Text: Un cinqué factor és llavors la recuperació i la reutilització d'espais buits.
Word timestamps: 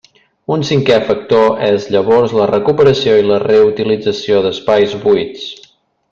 Un 0.53 0.61
cinqué 0.67 0.95
factor 1.09 1.59
és 1.67 1.83
llavors 1.95 2.33
la 2.39 2.47
recuperació 2.53 3.13
i 3.23 3.27
la 3.27 3.37
reutilització 3.43 4.39
d'espais 4.47 4.97
buits. 5.05 5.45